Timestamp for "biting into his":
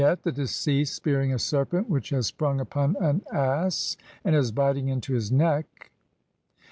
4.51-5.31